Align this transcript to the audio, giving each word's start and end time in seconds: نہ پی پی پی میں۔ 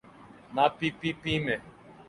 نہ 0.55 0.63
پی 0.77 0.87
پی 0.99 1.09
پی 1.21 1.33
میں۔ 1.45 1.57